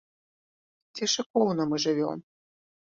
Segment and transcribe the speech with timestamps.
[0.95, 2.19] Ці шыкоўна мы жывём?